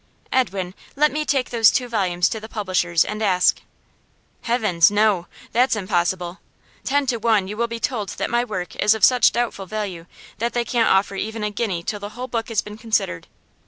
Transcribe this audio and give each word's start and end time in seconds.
'Edwin, 0.33 0.73
let 0.95 1.11
me 1.11 1.23
take 1.23 1.51
those 1.51 1.69
two 1.69 1.87
volumes 1.87 2.27
to 2.27 2.39
the 2.39 2.49
publishers, 2.49 3.05
and 3.05 3.21
ask' 3.21 3.61
'Heavens! 4.41 4.89
no. 4.89 5.27
That's 5.51 5.75
impossible. 5.75 6.39
Ten 6.83 7.05
to 7.05 7.17
one 7.17 7.47
you 7.47 7.55
will 7.55 7.67
be 7.67 7.79
told 7.79 8.09
that 8.17 8.31
my 8.31 8.43
work 8.43 8.75
is 8.77 8.95
of 8.95 9.03
such 9.03 9.31
doubtful 9.31 9.67
value 9.67 10.07
that 10.39 10.53
they 10.53 10.65
can't 10.65 10.89
offer 10.89 11.13
even 11.13 11.43
a 11.43 11.51
guinea 11.51 11.83
till 11.83 11.99
the 11.99 12.09
whole 12.17 12.27
book 12.27 12.49
has 12.49 12.61
been 12.63 12.79
considered. 12.79 13.27